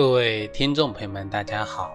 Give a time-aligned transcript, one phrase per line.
[0.00, 1.94] 各位听众朋友们，大家好，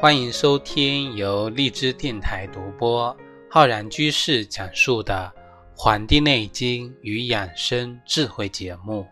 [0.00, 3.16] 欢迎收听由荔枝电台独播、
[3.48, 5.32] 浩然居士讲述的
[5.76, 9.06] 《黄帝内经与养生智慧》节目。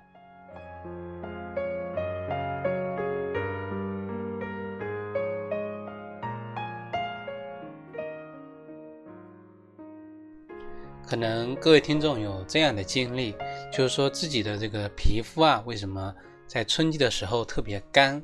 [11.07, 13.33] 可能各位听众有这样的经历，
[13.73, 16.13] 就是说自己的这个皮肤啊，为什么？
[16.47, 18.23] 在春季的时候特别干，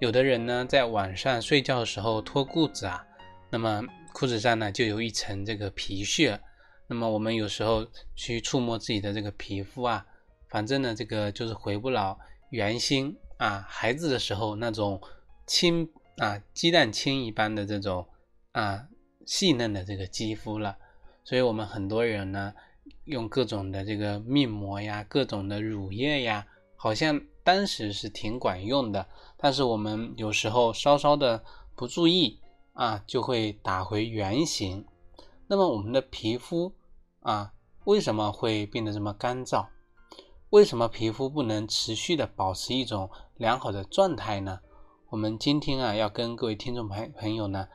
[0.00, 3.06] 有的人呢在晚上睡觉的时候脱裤子啊，
[3.50, 3.82] 那么
[4.12, 6.40] 裤子上呢就有一层这个皮屑。
[6.88, 7.86] 那么我们有时候
[8.16, 10.04] 去触摸自己的这个皮肤啊，
[10.48, 12.18] 反正呢这个就是回不了
[12.50, 15.00] 原形啊，孩子的时候那种
[15.46, 18.08] 青啊鸡蛋清一般的这种
[18.52, 18.88] 啊
[19.26, 20.76] 细嫩的这个肌肤了。
[21.22, 22.54] 所以我们很多人呢
[23.04, 27.20] 用各种的这个面膜呀，各种的乳液呀，好像。
[27.48, 29.06] 当时是挺管用的，
[29.38, 31.42] 但是我们有时候稍稍的
[31.74, 32.38] 不注意
[32.74, 34.84] 啊，就会打回原形。
[35.46, 36.74] 那么我们的皮肤
[37.20, 37.54] 啊，
[37.84, 39.66] 为什么会变得这么干燥？
[40.50, 44.60] 为什么皮肤不能持续的保持一种良好的状态呢？
[45.08, 47.66] 我们今天啊，要跟各位听众朋朋友呢，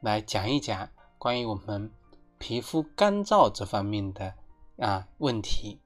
[0.00, 1.92] 来讲一讲关于我们
[2.38, 4.34] 皮肤干燥这方面的
[4.78, 5.78] 啊问题。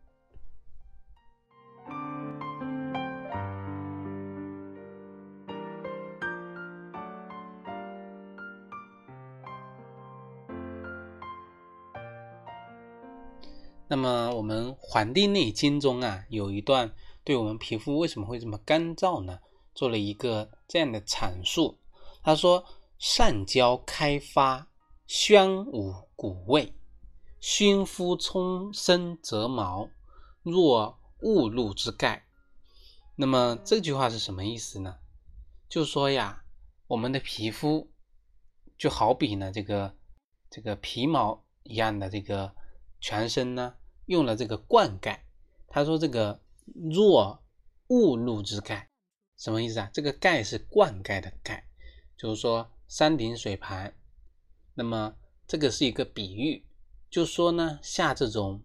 [13.89, 16.92] 那么我们《黄帝内经》中啊，有一段
[17.23, 19.39] 对我们皮肤为什么会这么干燥呢，
[19.74, 21.79] 做了一个这样的阐述。
[22.20, 22.64] 他说
[22.98, 24.67] ：“上焦开发，
[25.07, 26.74] 宣五谷味，
[27.39, 29.89] 熏肤充身则毛，
[30.42, 32.27] 若雾露之盖。”
[33.14, 34.97] 那么这句话是什么意思呢？
[35.68, 36.42] 就说呀，
[36.89, 37.92] 我们的皮肤
[38.77, 39.95] 就好比呢这个
[40.51, 42.53] 这个皮毛一样的这个。
[43.06, 45.17] 全身呢用了这个灌溉，
[45.68, 46.42] 他说这个
[46.74, 47.40] 若
[47.86, 48.90] 雾露之盖，
[49.36, 49.89] 什么意思啊？
[49.92, 51.68] 这个盖是灌溉的盖，
[52.18, 53.94] 就是说山顶水盘。
[54.74, 55.14] 那么
[55.46, 56.67] 这个是一个比喻，
[57.08, 58.64] 就说呢下这种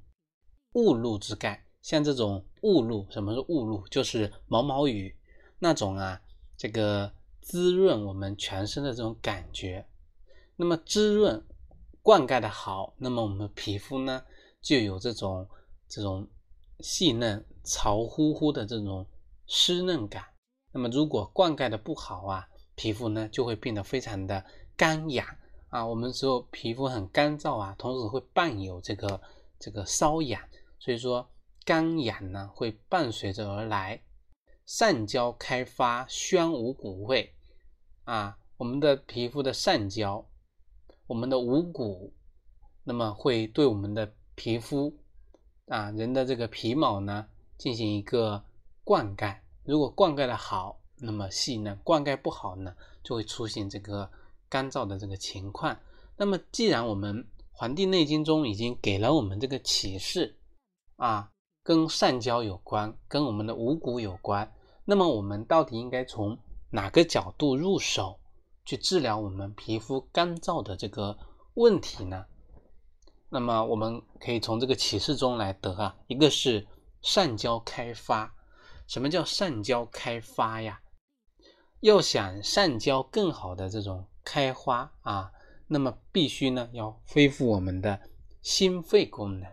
[0.73, 3.88] 雾露之盖，像这种雾露，什么是雾露？
[3.90, 5.16] 就是毛毛雨
[5.59, 6.19] 那种啊，
[6.58, 9.85] 这个滋润我们全身的这种感觉。
[10.56, 11.46] 那么滋润。
[12.04, 14.24] 灌溉的好，那么我们皮肤呢
[14.60, 15.48] 就有这种
[15.88, 16.28] 这种
[16.80, 19.06] 细嫩、潮乎乎的这种
[19.46, 20.24] 湿嫩感。
[20.72, 24.44] 那么如果灌溉的不好啊，皮肤呢就会变得非常的
[24.76, 25.28] 干痒
[25.70, 25.86] 啊。
[25.86, 29.22] 我们说皮肤很干燥啊，同时会伴有这个
[29.60, 30.42] 这个瘙痒，
[30.80, 31.30] 所以说
[31.66, 34.02] 干痒呢会伴随着而来。
[34.66, 37.36] 上焦开发，宣五谷味
[38.06, 40.26] 啊，我们的皮肤的上焦。
[41.12, 42.14] 我们的五谷，
[42.86, 44.98] 那么会对我们的皮肤
[45.68, 47.28] 啊，人的这个皮毛呢，
[47.58, 48.42] 进行一个
[48.86, 49.38] 灌溉。
[49.66, 52.74] 如果灌溉的好，那么细嫩；灌溉不好呢，
[53.04, 54.10] 就会出现这个
[54.48, 55.78] 干燥的这个情况。
[56.16, 57.18] 那么，既然我们
[57.52, 60.40] 《黄帝内经》中已经给了我们这个启示
[60.96, 61.30] 啊，
[61.62, 64.50] 跟上焦有关，跟我们的五谷有关，
[64.86, 66.40] 那么我们到底应该从
[66.70, 68.21] 哪个角度入手？
[68.66, 71.18] 去治疗我们皮肤干燥的这个
[71.56, 72.26] 问题呢？
[73.30, 76.68] 那么我们可以从这个启示中来得啊，一个是
[77.02, 78.36] 上焦开发。
[78.88, 80.82] 什么叫上焦开发呀？
[81.80, 85.32] 要想上焦更好的这种开花啊，
[85.68, 88.02] 那么必须呢要恢复我们的
[88.42, 89.50] 心肺功能。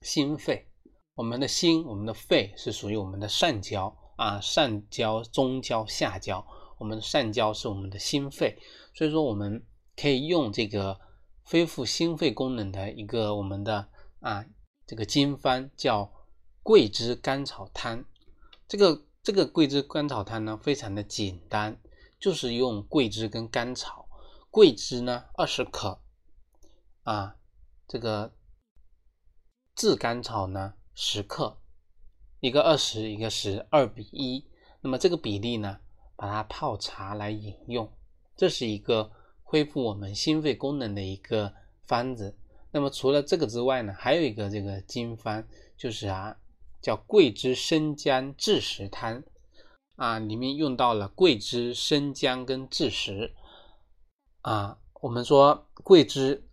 [0.00, 0.66] 心肺，
[1.14, 6.44] 我们的心，我们的肺是属于我们的上焦啊，上焦、中焦、下焦。
[6.80, 8.58] 我们的上焦是我们的心肺，
[8.94, 9.62] 所以说我们
[9.94, 10.98] 可以用这个
[11.42, 13.90] 恢复心肺功能的一个我们的
[14.20, 14.46] 啊
[14.86, 16.10] 这个经方叫
[16.62, 18.02] 桂枝甘草汤。
[18.66, 21.78] 这个这个桂枝甘草汤呢非常的简单，
[22.18, 24.08] 就是用桂枝跟甘草。
[24.50, 26.00] 桂枝呢二十克
[27.02, 27.36] 啊，
[27.86, 28.34] 这个
[29.74, 31.60] 炙甘草呢十克，
[32.40, 34.48] 一个二十，一个十，二比一。
[34.80, 35.78] 那么这个比例呢？
[36.20, 37.90] 把它泡茶来饮用，
[38.36, 39.10] 这是一个
[39.42, 41.54] 恢复我们心肺功能的一个
[41.86, 42.36] 方子。
[42.70, 45.42] 那么除了这个之外呢，还有一个这个经方，
[45.78, 46.36] 就是啊，
[46.82, 49.22] 叫桂枝生姜炙石汤
[49.96, 53.34] 啊，里面用到了桂枝、生姜跟炙实
[54.42, 54.78] 啊。
[55.00, 56.46] 我们说桂枝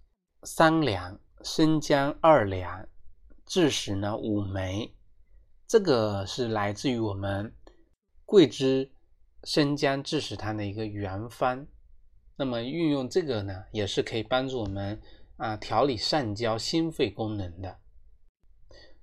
[0.44, 2.88] 三两，生姜二两，
[3.46, 4.96] 枳实呢五枚，
[5.68, 7.54] 这个是来自于我们
[8.24, 8.94] 桂枝。
[9.48, 11.66] 生姜治食汤的一个原方。
[12.36, 15.02] 那么运用这个呢，也是可以帮助我们
[15.38, 17.80] 啊调理上焦心肺功能的。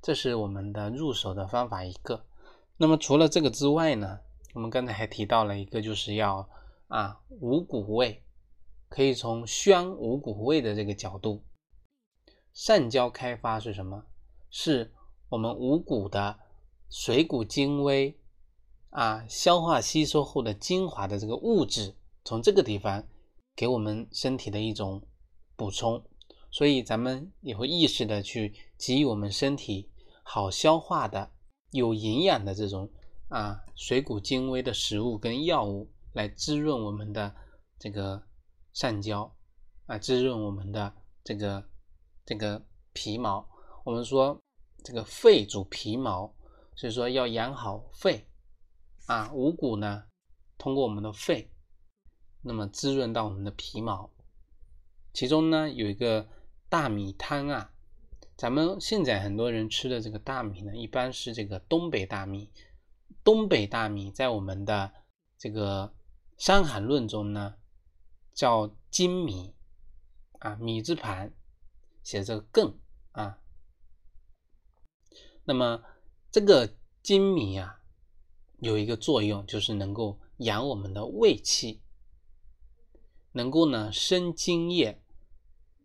[0.02, 2.26] 这是我们的入手的方法一个。
[2.76, 4.20] 那么除了这个之外呢，
[4.52, 6.46] 我们刚才还提到了一个，就是要
[6.88, 8.22] 啊五谷味，
[8.90, 11.42] 可以从宣五谷味的这个角度，
[12.52, 14.04] 上焦开发是什么？
[14.50, 14.92] 是
[15.30, 16.38] 我们五谷的
[16.90, 18.14] 水谷精微
[18.94, 23.04] 啊，消化吸收后的精华的这个物质，从这个地方
[23.56, 25.02] 给我们身体的一种
[25.56, 26.00] 补充，
[26.52, 29.90] 所以咱们也会意识的去给予我们身体
[30.22, 31.28] 好消化的、
[31.72, 32.88] 有营养的这种
[33.28, 37.34] 啊水谷精微的食物跟药物，来滋润我们的
[37.78, 38.22] 这个
[38.72, 39.34] 上焦
[39.86, 40.94] 啊，滋润我们的
[41.24, 41.64] 这个
[42.24, 43.46] 这个皮毛。
[43.84, 44.40] 我们说。
[44.86, 46.30] 这个肺主皮毛，
[46.76, 48.22] 所以说要养好肺
[49.06, 49.30] 啊。
[49.32, 50.04] 五谷呢，
[50.58, 51.50] 通过我们的肺，
[52.42, 54.10] 那么滋润到我们的皮毛。
[55.12, 56.28] 其中呢，有一个
[56.68, 57.70] 大米汤啊。
[58.36, 62.50] 咱们现在很多人吃的这个大米呢，一般是这个东北大米。
[63.22, 64.92] 东北大米在我们的
[65.38, 65.94] 这个
[66.44, 67.54] 《伤寒论》中呢，
[68.34, 69.54] 叫粳米
[70.40, 71.30] 啊，米字旁
[72.02, 72.74] 写着艮
[73.12, 73.38] 啊。
[75.44, 75.84] 那么
[76.32, 76.68] 这个
[77.04, 77.80] 粳米啊，
[78.64, 81.82] 有一个作用，就是能够养我们的胃气，
[83.32, 85.02] 能够呢生津液，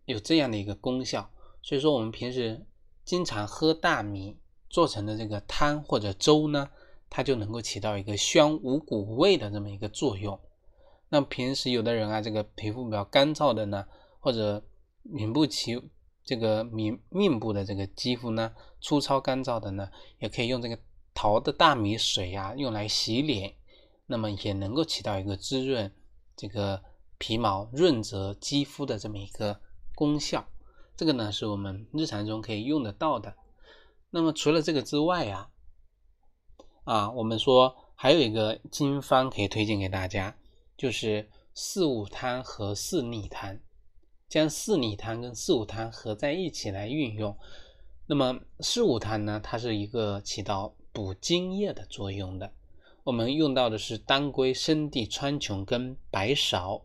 [0.06, 1.30] 有这样的一个功效。
[1.62, 2.66] 所以说，我们平时
[3.04, 4.38] 经常喝大米
[4.70, 6.70] 做成的这个汤或者粥呢，
[7.10, 10.40] 它就能够起到一个宣五谷胃的这么一个作用。
[11.10, 13.86] 那平时有的人啊，这个皮肤比较干燥的呢，
[14.22, 14.66] 或者
[15.04, 15.82] 名不起。
[16.22, 19.90] 这个面面部的这个肌肤呢，粗糙干燥的呢，
[20.20, 20.78] 也可以用这个
[21.20, 23.54] 淘的大米水呀，用来洗脸，
[24.06, 25.94] 那么也能够起到一个滋润
[26.34, 26.82] 这个
[27.18, 29.60] 皮毛、润泽肌肤的这么一个
[29.96, 30.48] 功效。
[30.96, 33.36] 这个呢，是我们日常中可以用得到的。
[34.12, 35.50] 那么除了这个之外呀，
[36.86, 40.34] 啊，我们说还有一个经方可以推荐给大家，
[40.78, 43.60] 就是四物汤和四逆汤。
[44.30, 47.38] 将四逆汤跟四物汤合在一起来运用，
[48.08, 52.54] 那么四物汤呢，它是一个起到补津液的作用的。
[53.04, 56.84] 我们用到的是当归、生地、川穹跟白芍，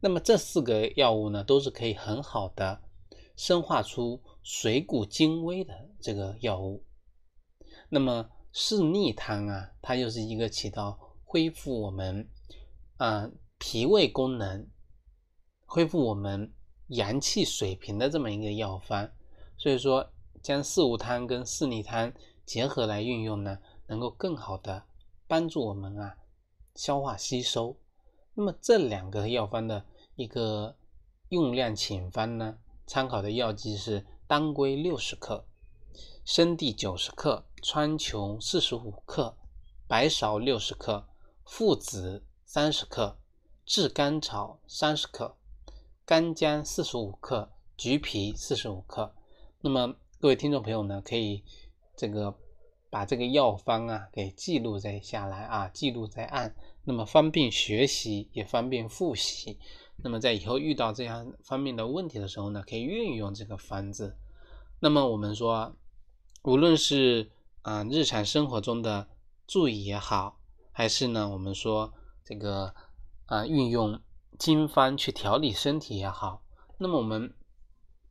[0.00, 2.82] 那么这四个药物呢，都是可以很好的
[3.36, 6.84] 生化出水谷精微的这个药物。
[7.88, 12.28] 那么四逆汤啊，它又是一个起到恢复我们
[12.96, 14.66] 啊脾胃功能，
[15.66, 16.52] 恢复我们。
[16.88, 19.10] 阳气水平的这么一个药方，
[19.58, 20.10] 所以说
[20.42, 22.10] 将四物汤跟四逆汤
[22.48, 23.58] 结合来运用呢，
[23.88, 24.84] 能够更好的
[25.26, 26.16] 帮助我们啊
[26.74, 27.76] 消化吸收。
[28.32, 29.84] 那么这两个药方的
[30.16, 30.74] 一个
[31.28, 32.56] 用量请方呢，
[32.86, 35.44] 参考的药剂是当归六十克、
[36.24, 39.36] 生地九十克、川穹四十五克、
[39.86, 41.06] 白芍六十克、
[41.44, 43.18] 附子三十克、
[43.66, 45.36] 炙甘草三十克。
[46.06, 49.14] 干姜四十五克，橘皮四十五克。
[49.60, 51.44] 那么各位听众朋友呢，可以
[51.98, 52.34] 这个
[52.88, 59.58] 把这个药方啊给记录在下来啊，记录在案，那么方便学习，也方便复习。
[59.96, 64.16] 那么在以后遇到这样方面的问题的时候呢，可以运用这个方子。
[64.80, 65.76] 那么我们说，
[66.44, 67.30] 无论是
[67.62, 69.08] 啊日常生活中的
[69.46, 70.38] 注意也好，
[70.72, 71.92] 还是呢我们说
[72.24, 72.72] 这个
[73.26, 74.00] 啊运用。
[74.38, 76.44] 经方去调理身体也好，
[76.78, 77.34] 那么我们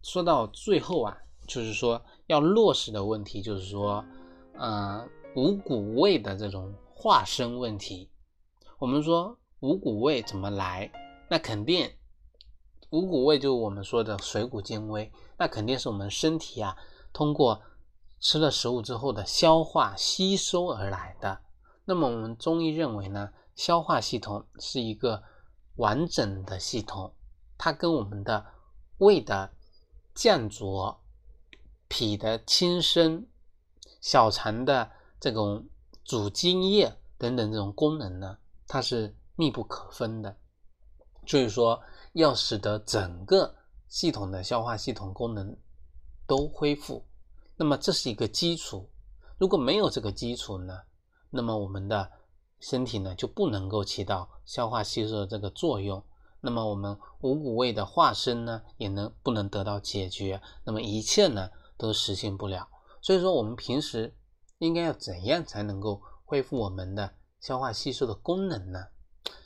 [0.02, 4.04] 说到最后啊，就是说要落实的问题，就是说，
[4.54, 8.10] 呃，五谷味的这种化生问题。
[8.78, 10.92] 我们说五谷味怎么来？
[11.30, 11.90] 那肯定
[12.92, 16.78] 五谷味就是我们说的水谷精微，那肯定是我们身体啊
[17.12, 17.62] 通过
[18.20, 21.40] 吃了食物之后的消化吸收而来的。
[21.86, 25.24] 那么我们中医认为呢，消化系统是一个。
[25.78, 27.14] 完整的系统，
[27.56, 28.44] 它跟我们的
[28.98, 29.52] 胃的
[30.16, 31.00] 降浊、
[31.88, 33.28] 脾的清升、
[34.02, 35.68] 小肠的这种
[36.04, 40.36] 主津液等等这种功能呢，它是密不可分的。
[41.26, 41.82] 所以说，
[42.14, 43.56] 要使得整个
[43.88, 45.56] 系统的消化系统功能
[46.26, 47.06] 都恢复，
[47.56, 48.90] 那么这是一个基础。
[49.38, 50.82] 如果没有这个基础呢，
[51.30, 52.12] 那么我们的。
[52.60, 56.04] 身体呢就不能够起到消化吸收的这个作用，
[56.42, 62.68] 那么我们五谷味的化生呢也能不能得到解决，那么一切呢都实现不了。
[63.02, 64.16] 所以说我们平时
[64.58, 68.88] 应该要怎样才能够恢复我们的消化吸收的功能呢？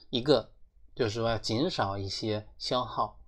[0.10, 0.52] 一个
[0.96, 3.20] 就是说要减少一些消耗。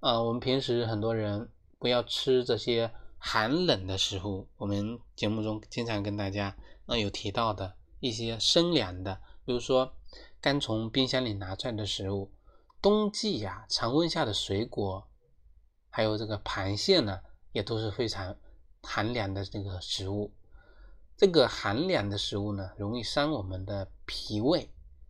[0.00, 4.48] 呃，我们平时很多人不要吃这些寒冷的食物。
[4.56, 6.56] 我们节目中经常跟大家
[6.86, 9.94] 呃有提到的一些生凉的，比如说
[10.40, 12.30] 刚从冰箱里拿出来的食物，
[12.82, 15.08] 冬季呀常温下的水果，
[15.88, 17.20] 还有这个螃蟹呢，
[17.52, 18.36] 也都是非常
[18.84, 20.30] 寒凉的这个食物。
[21.16, 24.68] 这个寒凉的食物呢，容易伤我们的脾胃，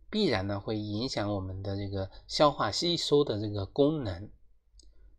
[0.09, 4.29] 必然呢会影响我们的这个消化吸收的这个功能。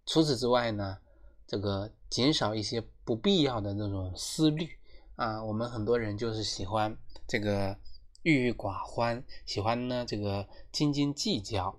[0.06, 0.98] 除此之外呢，
[1.46, 4.70] 这个减少一些不必要的那种思虑
[5.16, 6.96] 啊，我们很多人就是喜欢
[7.26, 7.76] 这个
[8.22, 11.76] 郁郁寡欢，喜欢呢这个斤斤计较。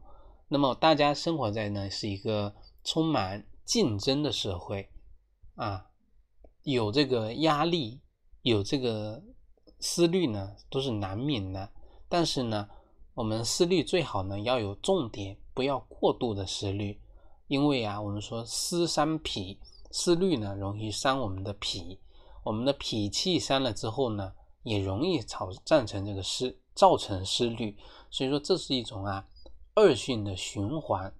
[0.49, 2.53] 那么大家生活在呢是一个
[2.83, 4.89] 充满竞争的社会
[5.55, 5.87] 啊，
[6.73, 8.01] 有这个压力，
[8.41, 9.23] 有这个
[9.79, 11.69] 思虑呢，都是难免的。
[12.09, 12.67] 但是呢，
[13.13, 16.99] 我们思虑最好呢要有重点，不要过度的思虑。
[17.47, 19.57] 因为啊，我们说思伤脾，
[19.91, 22.01] 思虑呢容易伤我们的脾，
[22.43, 24.33] 我们的脾气伤了之后呢，
[24.63, 25.49] 也容易造
[25.85, 27.77] 成这个思造成思虑，
[28.11, 29.25] 所以说这是一种啊
[29.77, 31.13] 恶性的循环。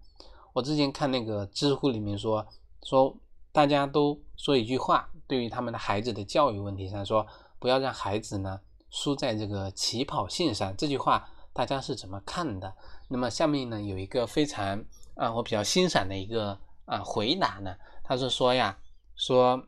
[0.52, 2.46] 我之前看那个知乎里面说
[2.84, 3.16] 说，
[3.54, 7.28] 大家都说一句话，对于他们的孩子的教育问题上说，
[7.60, 10.76] 不要让孩子呢输在这个起跑线上。
[10.76, 12.76] 这句话大家是怎么看的？
[13.10, 14.84] 那么下面呢有一个非常。
[15.20, 16.56] 啊，我比较欣赏的一个
[16.86, 18.78] 啊回答呢，他是说呀，
[19.16, 19.60] 说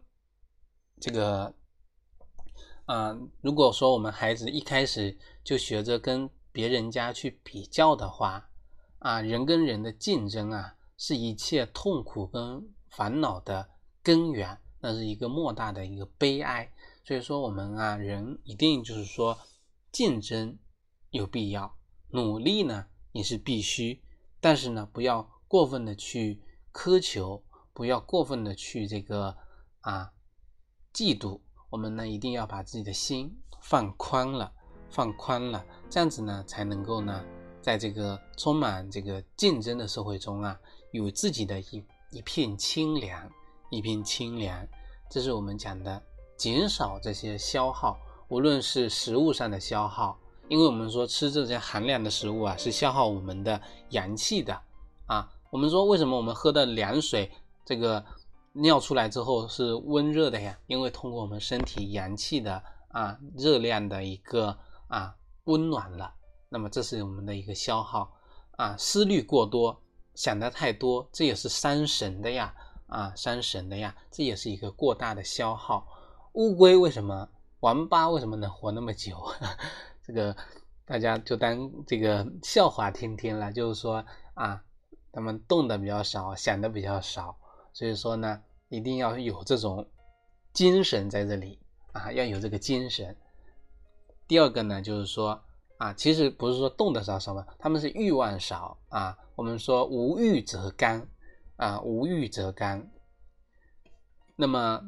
[1.01, 1.51] 这个，
[2.85, 8.47] 啊，如果说我们孩子一开始就学着跟别人家去比较的话，
[8.99, 13.67] 啊，人跟人的竞争啊，是一切痛苦跟烦恼的
[14.03, 16.71] 根源，那是一个莫大的一个悲哀。
[17.03, 19.37] 所以说，我们啊，人一定就是说，
[19.91, 20.57] 竞争
[21.09, 21.75] 有必要，
[22.09, 24.01] 努力呢也是必须，
[24.39, 25.29] 但是呢，不要。
[25.49, 27.43] 过分的去苛求，
[27.73, 29.35] 不要过分的去这个
[29.81, 30.13] 啊
[30.93, 31.41] 嫉妒。
[31.71, 34.53] 我们呢一定要把自己的心放宽了，
[34.91, 37.25] 放宽了，这样子呢才能够呢
[37.63, 40.59] 在这个充满这个竞争的社会中啊，
[40.91, 43.27] 有自己的一一片清凉，
[43.69, 44.67] 一片清凉。
[45.09, 46.01] 这是我们讲的
[46.37, 47.97] 减少这些消耗，
[48.27, 53.59] 无论是食物上的消耗，因为我们说吃这些寒凉的食物啊，是消耗我们的
[53.89, 54.59] 阳气的
[55.07, 55.29] 啊。
[55.49, 57.31] 我们说，为什么我们喝的凉水，
[57.65, 58.05] 这个
[58.53, 60.55] 尿出来之后是温热的呀？
[60.67, 64.55] 因为通过我们身体阳气的啊热量的一个
[64.87, 66.13] 啊温暖了，
[66.49, 68.11] 那么这是我们的一个消耗
[68.57, 68.75] 啊。
[68.77, 69.81] 思虑过多，
[70.13, 72.53] 想的太多，这也是伤神的呀
[72.89, 75.87] 啊伤神的呀，这也是一个过大的消耗。
[76.33, 77.29] 乌龟为什么，
[77.61, 79.17] 王八为什么能活那么久？
[80.03, 80.35] 这个
[80.85, 84.03] 大家就当这个笑话听听了，就是说
[84.33, 84.63] 啊。
[85.11, 87.35] 他们动的比较少，想的比较少，
[87.73, 89.83] 所以说呢，一定要有这种
[90.53, 91.59] 精神在这里
[91.93, 93.17] 啊，要有这个精神。
[94.27, 95.41] 第二个呢，就是说
[95.79, 99.17] 啊，其实不是说动的少什么，他们是欲望少啊。
[99.35, 101.03] 我们说无欲则刚
[101.59, 102.87] 啊，无欲则刚。
[104.37, 104.81] 那么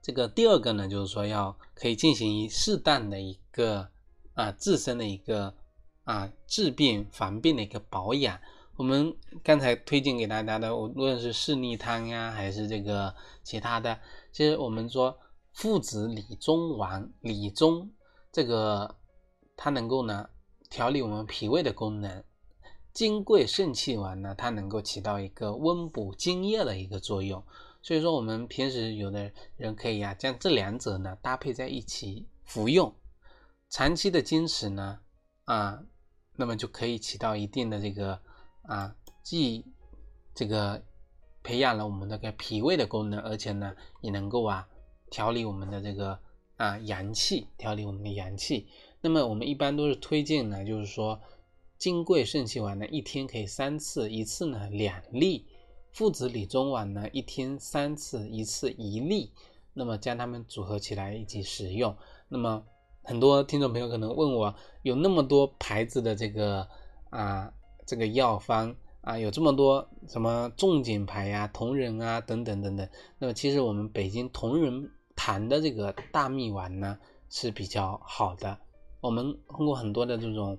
[0.00, 3.90] 这个第二个呢，就是说要可以进行适当的一个
[4.32, 5.54] 啊自身的一个
[6.04, 8.40] 啊治病防病的一个保养。
[8.76, 14.00] 我们刚才推荐给大家的，无论是四逆汤呀，还是这个其他的，
[14.32, 15.18] 其实我们说
[15.52, 17.90] 附子理中丸，理中
[18.32, 18.96] 这个
[19.56, 20.30] 它能够呢
[20.70, 22.22] 调理我们脾胃的功能；
[22.96, 27.44] 金匮肾气丸呢，它能够起到一个温补津液的一个作用。
[27.82, 32.94] 所以说，我们平时有的人可以啊，将这两者呢搭配在一起服用，
[33.68, 35.00] 长期的坚持呢，
[35.44, 35.84] 啊，
[36.36, 38.18] 那么就可以起到一定的这个。
[38.62, 39.64] 啊，既
[40.34, 40.82] 这个
[41.44, 44.66] 培养了我们那个脾胃的功能，而且呢，也能够啊
[45.08, 46.18] 调理我们的这个
[46.56, 48.66] 啊阳气，调理我们的阳气。
[49.02, 51.20] 那么我们一般都是推荐呢，就是说
[51.78, 55.44] 金匮肾气丸呢，一天可以三次，一次呢两粒；
[55.92, 59.32] 附子理中丸呢，一天三次，一次一粒。
[59.72, 61.96] 那么将它们组合起来一起使用。
[62.28, 62.64] 那么
[63.02, 66.68] 很多听众朋友可能问我，有那么多牌子的这个
[67.10, 67.52] 啊。
[67.88, 72.88] 这个药方啊，有这么多什么仲景牌呀、同仁啊等等等等。
[73.20, 76.98] 那么其实我们北京同仁堂的这个大蜜丸呢
[77.30, 78.58] 是比较好的。
[79.00, 80.58] 我们通过很多的这种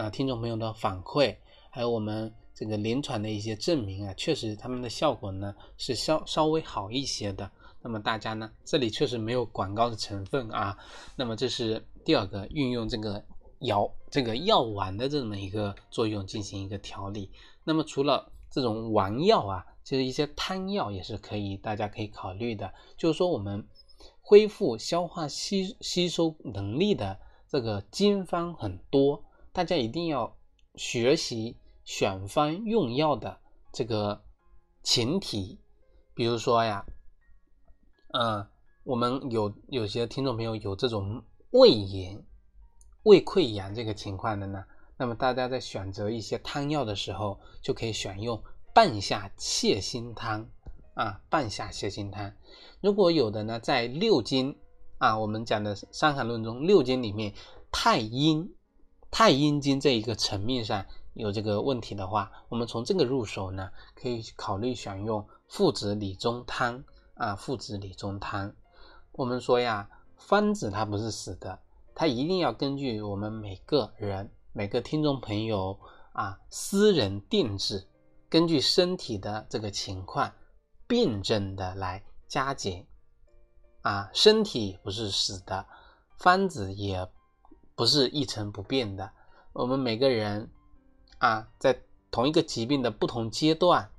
[0.00, 1.36] 啊听众朋友的反馈，
[1.68, 7.50] 还有我们这个临床的一些证明啊，确实他们的效果呢是稍稍微好一些的。
[7.82, 10.76] 那么大家呢，这里确实没有广告的成分啊。
[11.16, 13.22] 那么这是第二个运用这个
[13.58, 17.30] 药这个药丸的这么一个作用进行一个调理。
[17.64, 22.72] 那么除了这种丸药啊，其实一些汤药也是可以，大家可以考虑的。
[22.96, 23.66] 就是说我们
[24.22, 30.36] 恢复消化吸吸收能力的这个经方很多，大家一定要
[30.76, 33.40] 学习选方用药的
[33.72, 34.22] 这个
[34.82, 35.58] 前提。
[36.14, 36.84] 比如说呀，
[38.12, 38.46] 嗯，
[38.84, 42.22] 我们有有些听众朋友有这种胃炎、
[43.04, 44.64] 胃溃疡这个情况的呢，
[44.96, 48.42] 那么大家在选择一些汤药的时候，就可以选用
[48.74, 50.48] 半夏泻心汤
[50.94, 52.32] 啊，半夏泻心汤。
[52.80, 54.56] 如果有的呢，在六经
[54.98, 57.34] 啊，我们讲的《伤寒论》中六经里面，
[57.72, 58.54] 太阴、
[59.10, 65.26] 太阴经这一个层面上有这个问题的话，我们从这个入手呢，可以考虑选用。
[65.48, 68.54] 附子理中汤啊，附子理中汤。
[69.10, 71.58] 我们说呀，方子它不是死的，
[71.92, 75.76] 它一定要根据我们每个人、每个听众朋友
[76.12, 77.84] 啊私人定制，
[78.28, 80.32] 根据身体的这个情况、
[80.86, 82.86] 病症的来加减。
[83.82, 85.66] 啊，身体不是死的，
[86.16, 87.10] 方子也
[87.80, 89.10] 不是一成不变的。
[89.54, 90.50] 我们每个人
[91.16, 93.90] 啊，在同一个疾病的不同阶段。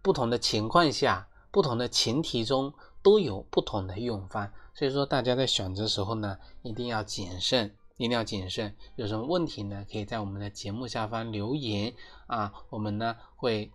[0.00, 8.74] 不同的情况下，不同的前提中都有不同的用方，所以说大家在选择时候呢，一定要谨慎，一定要谨慎。
[8.96, 9.84] 有什么问题呢？
[9.92, 11.92] 可以在我们的节目下方留言
[12.26, 13.70] 啊，我们呢会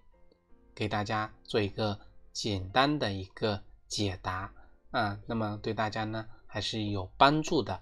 [0.74, 2.00] 给大家做一个
[2.34, 4.52] 简单的一个解答
[4.90, 7.82] 啊，那么对大家呢还是有帮助的。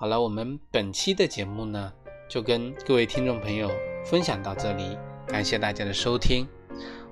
[0.00, 1.92] 好了，我们本期的节目呢
[2.26, 3.70] 就跟各位听众朋友
[4.02, 6.48] 分享到这里，感谢大家的收听。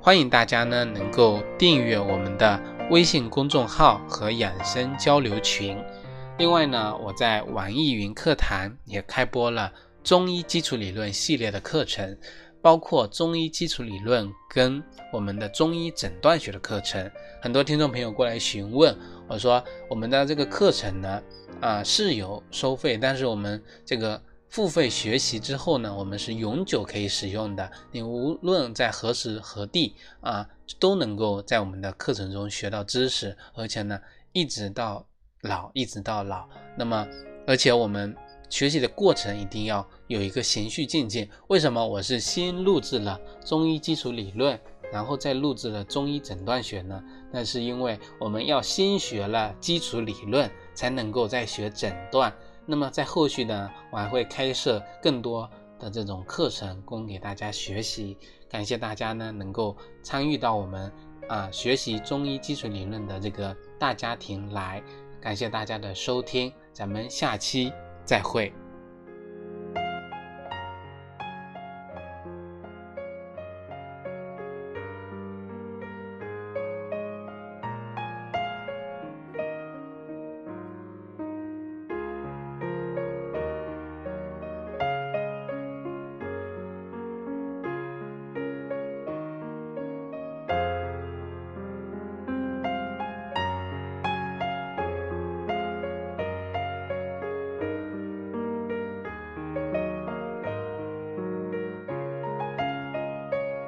[0.00, 2.58] 欢迎大家呢能够订阅我们的
[2.90, 5.76] 微信公众号和养生交流群。
[6.38, 9.70] 另外呢，我在网易云课堂也开播了
[10.02, 12.16] 中医基础理论系列的课程，
[12.62, 17.10] 包括中医基础理论跟我们的中医诊断学的课程。
[17.42, 18.96] 很多听众朋友过来询问，
[19.28, 21.22] 我说我们的这个课程呢，
[21.60, 24.20] 啊是有收费，但是我们这个。
[24.50, 27.70] 付费学习之后呢，我们是永久可以使用的。
[27.92, 30.48] 你无论在何时何地啊，
[30.80, 34.00] 都能够在我们的课程中学到知识，而且呢，
[34.32, 35.06] 一直到
[35.42, 36.48] 老，一直到老。
[36.78, 37.06] 那么，
[37.46, 38.16] 而且我们
[38.48, 41.28] 学习的过程一定要有一个循序渐进。
[41.48, 44.58] 为什么我是先录制了中医基础理论，
[44.90, 47.04] 然后再录制了中医诊断学呢？
[47.30, 52.32] 那是因为我们要先学了基础理论，才能够再学诊断。
[52.64, 58.16] 那么在后续呢，我还会开设更多的这种课程供给大家学习。
[58.48, 60.92] 感谢大家呢能够参与到我们
[61.26, 64.80] 啊学习中医基础理论的这个大家庭来。
[65.20, 67.72] 感谢大家的收听，咱们下期
[68.04, 68.52] 再会。